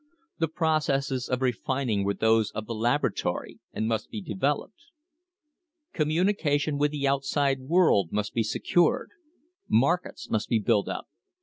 The 0.39 0.47
processes 0.47 1.29
of 1.29 1.43
refining 1.43 2.03
were 2.03 2.15
those 2.15 2.49
of 2.55 2.65
the 2.65 2.73
laboratory 2.73 3.59
and 3.71 3.87
must 3.87 4.09
be 4.09 4.19
developed. 4.19 4.85
Communication 5.93 6.79
with 6.79 6.89
the 6.89 7.07
outside 7.07 7.59
world 7.59 8.11
must 8.11 8.33
be 8.33 8.41
secured. 8.41 9.11
Markets 9.69 10.27
must 10.27 10.49
be 10.49 10.57
built 10.57 10.87
up. 10.87 11.07